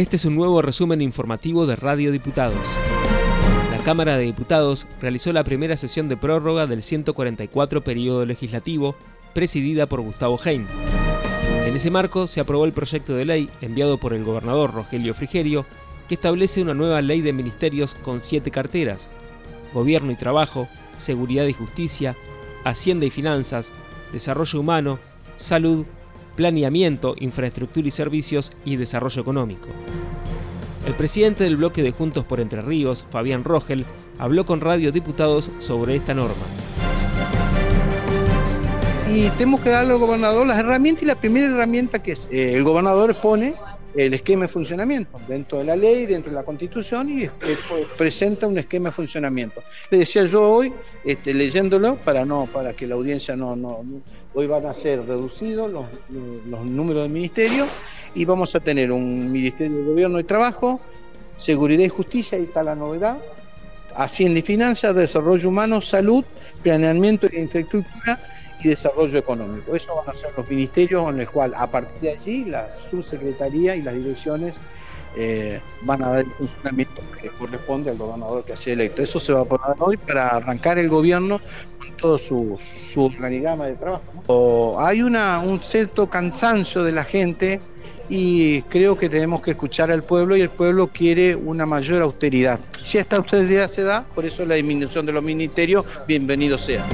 Este 0.00 0.16
es 0.16 0.24
un 0.24 0.34
nuevo 0.34 0.62
resumen 0.62 1.02
informativo 1.02 1.66
de 1.66 1.76
Radio 1.76 2.10
Diputados. 2.10 2.66
La 3.70 3.76
Cámara 3.84 4.16
de 4.16 4.24
Diputados 4.24 4.86
realizó 4.98 5.30
la 5.30 5.44
primera 5.44 5.76
sesión 5.76 6.08
de 6.08 6.16
prórroga 6.16 6.66
del 6.66 6.82
144 6.82 7.84
periodo 7.84 8.24
legislativo, 8.24 8.96
presidida 9.34 9.86
por 9.90 10.00
Gustavo 10.00 10.40
Hein. 10.42 10.66
En 11.66 11.76
ese 11.76 11.90
marco 11.90 12.26
se 12.26 12.40
aprobó 12.40 12.64
el 12.64 12.72
proyecto 12.72 13.14
de 13.14 13.26
ley 13.26 13.50
enviado 13.60 13.98
por 13.98 14.14
el 14.14 14.24
gobernador 14.24 14.72
Rogelio 14.72 15.12
Frigerio, 15.12 15.66
que 16.08 16.14
establece 16.14 16.62
una 16.62 16.72
nueva 16.72 17.02
ley 17.02 17.20
de 17.20 17.34
ministerios 17.34 17.94
con 17.94 18.20
siete 18.20 18.50
carteras, 18.50 19.10
Gobierno 19.74 20.12
y 20.12 20.16
Trabajo, 20.16 20.66
Seguridad 20.96 21.44
y 21.44 21.52
Justicia, 21.52 22.16
Hacienda 22.64 23.04
y 23.04 23.10
Finanzas, 23.10 23.70
Desarrollo 24.14 24.60
Humano, 24.60 24.98
Salud, 25.36 25.84
Planeamiento, 26.40 27.16
Infraestructura 27.18 27.86
y 27.86 27.90
Servicios 27.90 28.50
y 28.64 28.76
Desarrollo 28.76 29.20
Económico. 29.20 29.68
El 30.86 30.94
presidente 30.94 31.44
del 31.44 31.58
bloque 31.58 31.82
de 31.82 31.90
Juntos 31.90 32.24
por 32.24 32.40
Entre 32.40 32.62
Ríos, 32.62 33.04
Fabián 33.10 33.44
Rogel, 33.44 33.84
habló 34.18 34.46
con 34.46 34.62
Radio 34.62 34.90
Diputados 34.90 35.50
sobre 35.58 35.96
esta 35.96 36.14
norma. 36.14 36.42
Y 39.12 39.28
tenemos 39.32 39.60
que 39.60 39.68
darle 39.68 39.92
al 39.92 39.98
gobernador 39.98 40.46
las 40.46 40.58
herramientas 40.58 41.02
y 41.02 41.06
la 41.06 41.14
primera 41.14 41.46
herramienta 41.46 42.02
que 42.02 42.12
es, 42.12 42.26
eh, 42.30 42.54
el 42.54 42.64
gobernador 42.64 43.20
pone 43.20 43.54
el 43.94 44.14
esquema 44.14 44.42
de 44.42 44.48
funcionamiento 44.48 45.18
dentro 45.26 45.58
de 45.58 45.64
la 45.64 45.76
ley, 45.76 46.06
dentro 46.06 46.30
de 46.30 46.36
la 46.36 46.44
constitución 46.44 47.08
y 47.10 47.28
presenta 47.96 48.46
un 48.46 48.58
esquema 48.58 48.90
de 48.90 48.94
funcionamiento. 48.94 49.62
Le 49.90 49.98
decía 49.98 50.24
yo 50.24 50.48
hoy, 50.48 50.72
este, 51.04 51.34
leyéndolo, 51.34 51.96
para 51.96 52.24
no, 52.24 52.46
para 52.46 52.72
que 52.72 52.86
la 52.86 52.94
audiencia 52.94 53.36
no, 53.36 53.56
no, 53.56 53.84
hoy 54.34 54.46
van 54.46 54.66
a 54.66 54.74
ser 54.74 55.04
reducidos 55.06 55.70
los, 55.70 55.86
los 56.08 56.64
números 56.64 57.02
de 57.04 57.08
ministerios 57.08 57.68
y 58.14 58.24
vamos 58.24 58.54
a 58.54 58.60
tener 58.60 58.92
un 58.92 59.30
Ministerio 59.30 59.78
de 59.78 59.84
Gobierno 59.84 60.20
y 60.20 60.24
Trabajo, 60.24 60.80
Seguridad 61.36 61.84
y 61.84 61.88
Justicia, 61.88 62.38
ahí 62.38 62.44
está 62.44 62.62
la 62.62 62.74
novedad, 62.74 63.18
Hacienda 63.96 64.38
y 64.38 64.42
Finanzas, 64.42 64.94
Desarrollo 64.94 65.48
Humano, 65.48 65.80
Salud, 65.80 66.24
Planeamiento 66.62 67.26
e 67.32 67.40
Infraestructura 67.40 68.20
y 68.62 68.68
Desarrollo 68.68 69.18
Económico. 69.18 69.74
Eso 69.74 69.96
van 69.96 70.08
a 70.08 70.14
ser 70.14 70.32
los 70.36 70.48
ministerios 70.48 71.12
en 71.12 71.20
el 71.20 71.30
cual 71.30 71.52
a 71.56 71.70
partir 71.70 72.00
de 72.00 72.10
allí 72.10 72.44
la 72.44 72.70
subsecretaría 72.72 73.76
y 73.76 73.82
las 73.82 73.94
direcciones 73.94 74.56
eh, 75.16 75.60
van 75.82 76.02
a 76.04 76.10
dar 76.10 76.20
el 76.20 76.32
funcionamiento 76.32 77.02
que 77.20 77.30
corresponde 77.30 77.90
al 77.90 77.96
gobernador 77.96 78.44
que 78.44 78.52
ha 78.52 78.56
sido 78.56 78.74
electo. 78.74 79.02
Eso 79.02 79.18
se 79.18 79.32
va 79.32 79.40
a 79.40 79.42
aprobar 79.42 79.76
hoy 79.80 79.96
para 79.96 80.28
arrancar 80.28 80.78
el 80.78 80.88
gobierno 80.88 81.40
con 81.78 81.96
todo 81.96 82.18
su, 82.18 82.58
su 82.60 83.04
organigrama 83.04 83.66
de 83.66 83.76
trabajo. 83.76 84.76
hay 84.78 85.02
una, 85.02 85.40
un 85.40 85.60
cierto 85.60 86.08
cansancio 86.08 86.84
de 86.84 86.92
la 86.92 87.04
gente 87.04 87.60
y 88.08 88.62
creo 88.62 88.96
que 88.96 89.08
tenemos 89.08 89.40
que 89.40 89.52
escuchar 89.52 89.90
al 89.90 90.02
pueblo 90.02 90.36
y 90.36 90.40
el 90.40 90.50
pueblo 90.50 90.88
quiere 90.88 91.34
una 91.36 91.66
mayor 91.66 92.02
austeridad. 92.02 92.60
Si 92.82 92.98
esta 92.98 93.16
austeridad 93.16 93.68
se 93.68 93.82
da, 93.82 94.04
por 94.14 94.24
eso 94.24 94.44
la 94.46 94.56
disminución 94.56 95.06
de 95.06 95.12
los 95.12 95.22
ministerios, 95.22 95.84
bienvenido 96.06 96.58
sea. 96.58 96.86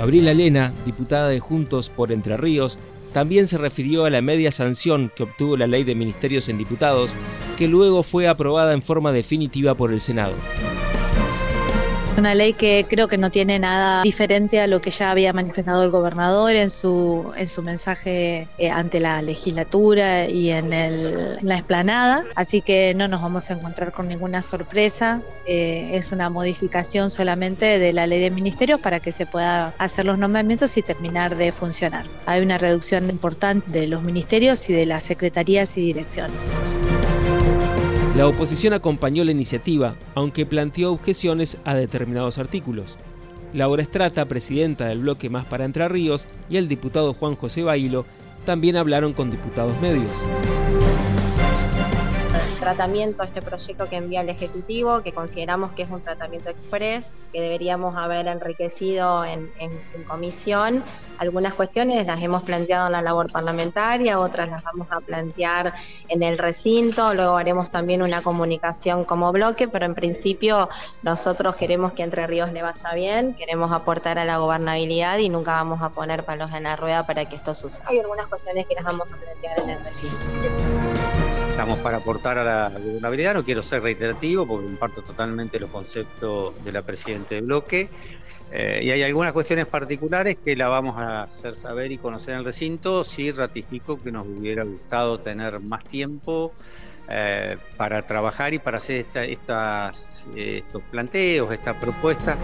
Gabriela 0.00 0.32
Lena, 0.32 0.72
diputada 0.86 1.28
de 1.28 1.40
Juntos 1.40 1.90
por 1.90 2.10
Entre 2.10 2.38
Ríos, 2.38 2.78
también 3.12 3.46
se 3.46 3.58
refirió 3.58 4.06
a 4.06 4.10
la 4.10 4.22
media 4.22 4.50
sanción 4.50 5.12
que 5.14 5.24
obtuvo 5.24 5.58
la 5.58 5.66
ley 5.66 5.84
de 5.84 5.94
ministerios 5.94 6.48
en 6.48 6.56
diputados, 6.56 7.14
que 7.58 7.68
luego 7.68 8.02
fue 8.02 8.26
aprobada 8.26 8.72
en 8.72 8.80
forma 8.80 9.12
definitiva 9.12 9.74
por 9.74 9.92
el 9.92 10.00
Senado. 10.00 10.32
Una 12.20 12.34
ley 12.34 12.52
que 12.52 12.84
creo 12.86 13.08
que 13.08 13.16
no 13.16 13.30
tiene 13.30 13.58
nada 13.58 14.02
diferente 14.02 14.60
a 14.60 14.66
lo 14.66 14.82
que 14.82 14.90
ya 14.90 15.10
había 15.10 15.32
manifestado 15.32 15.82
el 15.84 15.90
gobernador 15.90 16.50
en 16.50 16.68
su, 16.68 17.32
en 17.34 17.48
su 17.48 17.62
mensaje 17.62 18.46
eh, 18.58 18.70
ante 18.70 19.00
la 19.00 19.22
legislatura 19.22 20.28
y 20.28 20.50
en, 20.50 20.68
la 20.68 21.54
explanada, 21.54 22.26
así 22.34 22.60
que 22.60 22.92
no 22.94 23.08
nos 23.08 23.22
vamos 23.22 23.50
a 23.50 23.54
encontrar 23.54 23.90
con 23.90 24.06
ninguna 24.06 24.42
sorpresa. 24.42 25.22
Eh, 25.46 25.92
es 25.94 26.12
una 26.12 26.28
modificación 26.28 27.08
solamente 27.08 27.78
de 27.78 27.94
la 27.94 28.06
ley 28.06 28.20
de 28.20 28.30
ministerios 28.30 28.82
para 28.82 29.00
que 29.00 29.12
se 29.12 29.24
pueda 29.24 29.72
hacer 29.78 30.04
los 30.04 30.18
nombramientos 30.18 30.76
y 30.76 30.82
terminar 30.82 31.36
de 31.36 31.52
funcionar. 31.52 32.04
Hay 32.26 32.42
una 32.42 32.58
reducción 32.58 33.08
importante 33.08 33.70
de 33.70 33.86
los 33.86 34.02
ministerios 34.02 34.68
y 34.68 34.74
de 34.74 34.84
las 34.84 35.04
secretarías 35.04 35.78
y 35.78 35.80
direcciones. 35.80 36.54
La 38.20 38.28
oposición 38.28 38.74
acompañó 38.74 39.24
la 39.24 39.30
iniciativa, 39.30 39.94
aunque 40.14 40.44
planteó 40.44 40.92
objeciones 40.92 41.56
a 41.64 41.74
determinados 41.74 42.36
artículos. 42.36 42.98
Laura 43.54 43.80
Estrata, 43.80 44.26
presidenta 44.26 44.88
del 44.88 44.98
bloque 44.98 45.30
Más 45.30 45.46
para 45.46 45.64
Entre 45.64 45.88
Ríos, 45.88 46.28
y 46.50 46.58
el 46.58 46.68
diputado 46.68 47.14
Juan 47.14 47.34
José 47.34 47.62
Bailo 47.62 48.04
también 48.44 48.76
hablaron 48.76 49.14
con 49.14 49.30
diputados 49.30 49.72
medios 49.80 50.10
tratamiento 52.60 53.22
a 53.22 53.26
este 53.26 53.42
proyecto 53.42 53.88
que 53.88 53.96
envía 53.96 54.20
el 54.20 54.28
Ejecutivo, 54.28 55.02
que 55.02 55.12
consideramos 55.12 55.72
que 55.72 55.82
es 55.82 55.90
un 55.90 56.02
tratamiento 56.02 56.50
express, 56.50 57.16
que 57.32 57.40
deberíamos 57.40 57.96
haber 57.96 58.28
enriquecido 58.28 59.24
en, 59.24 59.50
comisión. 60.06 60.82
Algunas 61.18 61.54
cuestiones 61.54 62.06
las 62.06 62.22
hemos 62.22 62.42
planteado 62.42 62.86
en 62.86 62.92
la 62.92 63.02
labor 63.02 63.30
parlamentaria, 63.30 64.18
otras 64.18 64.48
las 64.48 64.62
vamos 64.62 64.88
a 64.90 65.00
plantear 65.00 65.74
en 66.08 66.22
el 66.22 66.38
recinto, 66.38 67.14
luego 67.14 67.36
haremos 67.36 67.70
también 67.70 68.02
una 68.02 68.22
comunicación 68.22 69.04
como 69.04 69.30
bloque, 69.32 69.68
pero 69.68 69.86
en 69.86 69.94
principio 69.94 70.68
nosotros 71.02 71.56
queremos 71.56 71.92
que 71.92 72.02
Entre 72.02 72.26
Ríos 72.26 72.52
le 72.52 72.62
vaya 72.62 72.92
bien, 72.94 73.34
queremos 73.34 73.72
aportar 73.72 74.18
a 74.18 74.24
la 74.24 74.38
gobernabilidad 74.38 75.18
y 75.18 75.28
nunca 75.28 75.52
vamos 75.52 75.80
a 75.82 75.90
poner 75.90 76.24
palos 76.24 76.52
en 76.52 76.64
la 76.64 76.76
rueda 76.76 77.06
para 77.06 77.24
que 77.26 77.36
esto 77.36 77.54
suceda. 77.54 77.86
Hay 77.88 77.98
algunas 77.98 78.26
cuestiones 78.26 78.66
que 78.66 78.74
las 78.74 78.84
vamos 78.84 79.06
a 79.12 79.16
plantear 79.16 79.60
en 79.60 79.70
el 79.70 79.84
recinto. 79.84 81.19
Estamos 81.60 81.80
para 81.80 81.98
aportar 81.98 82.38
a 82.38 82.42
la 82.42 82.70
gobernabilidad, 82.70 83.34
no 83.34 83.44
quiero 83.44 83.60
ser 83.60 83.82
reiterativo 83.82 84.46
porque 84.46 84.64
comparto 84.64 85.02
totalmente 85.02 85.60
los 85.60 85.68
conceptos 85.68 86.64
de 86.64 86.72
la 86.72 86.80
Presidenta 86.80 87.34
del 87.34 87.44
bloque. 87.44 87.90
Eh, 88.50 88.80
y 88.82 88.90
hay 88.90 89.02
algunas 89.02 89.34
cuestiones 89.34 89.66
particulares 89.66 90.38
que 90.42 90.56
la 90.56 90.68
vamos 90.68 90.98
a 90.98 91.24
hacer 91.24 91.54
saber 91.54 91.92
y 91.92 91.98
conocer 91.98 92.32
en 92.32 92.38
el 92.38 92.44
recinto. 92.46 93.04
Sí 93.04 93.30
ratifico 93.30 94.02
que 94.02 94.10
nos 94.10 94.26
hubiera 94.26 94.64
gustado 94.64 95.20
tener 95.20 95.60
más 95.60 95.84
tiempo 95.84 96.54
eh, 97.10 97.58
para 97.76 98.00
trabajar 98.00 98.54
y 98.54 98.58
para 98.58 98.78
hacer 98.78 99.04
estas, 99.14 100.24
estos 100.34 100.82
planteos, 100.90 101.52
esta 101.52 101.78
propuesta. 101.78 102.38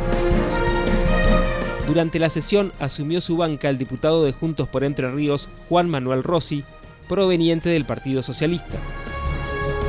Durante 1.89 2.19
la 2.19 2.29
sesión 2.29 2.75
asumió 2.81 3.23
su 3.23 3.39
banca 3.39 3.71
el 3.71 3.79
diputado 3.79 4.27
de 4.27 4.33
Juntos 4.33 4.69
por 4.69 4.85
Entre 4.85 5.11
Ríos, 5.11 5.49
Juan 5.71 5.89
Manuel 5.89 6.23
Rossi, 6.23 6.65
proveniente 7.09 7.69
del 7.69 7.85
Partido 7.85 8.23
Socialista. 8.23 8.77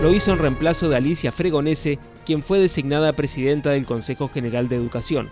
Lo 0.02 0.13
hizo 0.13 0.31
en 0.31 0.38
reemplazo 0.38 0.90
de 0.90 0.96
Alicia 0.96 1.31
Fregonese, 1.31 1.97
quien 2.24 2.44
fue 2.44 2.59
designada 2.59 3.13
presidenta 3.13 3.72
del 3.72 3.88
Consejo 3.88 4.30
General 4.30 4.69
de 4.69 4.75
Educación. 4.75 5.28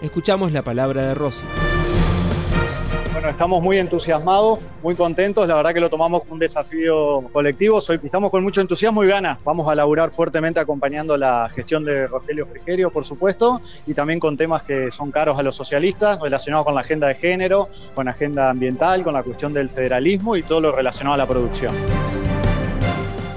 Escuchamos 0.00 0.52
la 0.52 0.62
palabra 0.62 1.08
de 1.08 1.14
Rossi. 1.14 1.42
Bueno, 3.12 3.28
estamos 3.28 3.62
muy 3.62 3.78
entusiasmados, 3.78 4.58
muy 4.82 4.94
contentos. 4.94 5.46
La 5.46 5.54
verdad 5.54 5.74
que 5.74 5.80
lo 5.80 5.90
tomamos 5.90 6.22
como 6.22 6.32
un 6.34 6.38
desafío 6.38 7.28
colectivo. 7.30 7.78
Estamos 7.78 8.30
con 8.30 8.42
mucho 8.42 8.62
entusiasmo 8.62 9.04
y 9.04 9.08
ganas. 9.08 9.38
Vamos 9.44 9.68
a 9.68 9.74
laburar 9.74 10.10
fuertemente 10.10 10.60
acompañando 10.60 11.18
la 11.18 11.50
gestión 11.54 11.84
de 11.84 12.06
Rogelio 12.06 12.46
Frigerio, 12.46 12.90
por 12.90 13.04
supuesto, 13.04 13.60
y 13.86 13.92
también 13.92 14.18
con 14.18 14.38
temas 14.38 14.62
que 14.62 14.90
son 14.90 15.10
caros 15.10 15.38
a 15.38 15.42
los 15.42 15.54
socialistas, 15.54 16.18
relacionados 16.20 16.64
con 16.64 16.74
la 16.74 16.80
agenda 16.80 17.08
de 17.08 17.16
género, 17.16 17.68
con 17.94 18.06
la 18.06 18.12
agenda 18.12 18.48
ambiental, 18.48 19.02
con 19.02 19.12
la 19.12 19.22
cuestión 19.22 19.52
del 19.52 19.68
federalismo 19.68 20.36
y 20.36 20.42
todo 20.42 20.62
lo 20.62 20.72
relacionado 20.72 21.14
a 21.14 21.18
la 21.18 21.26
producción. 21.26 21.74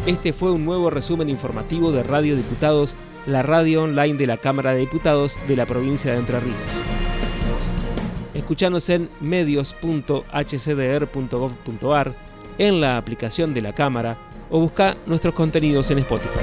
Este 0.09 0.33
fue 0.33 0.51
un 0.51 0.65
nuevo 0.65 0.89
resumen 0.89 1.29
informativo 1.29 1.91
de 1.91 2.01
Radio 2.01 2.35
Diputados, 2.35 2.95
la 3.27 3.43
radio 3.43 3.83
online 3.83 4.15
de 4.15 4.25
la 4.25 4.37
Cámara 4.37 4.71
de 4.71 4.79
Diputados 4.79 5.37
de 5.47 5.55
la 5.55 5.67
provincia 5.67 6.11
de 6.11 6.17
Entre 6.17 6.39
Ríos. 6.39 6.57
Escuchanos 8.33 8.89
en 8.89 9.07
medios.hcdr.gov.ar, 9.21 12.15
en 12.57 12.81
la 12.81 12.97
aplicación 12.97 13.53
de 13.53 13.61
la 13.61 13.73
Cámara 13.73 14.17
o 14.49 14.59
busca 14.59 14.97
nuestros 15.05 15.35
contenidos 15.35 15.91
en 15.91 15.99
Spotify. 15.99 16.39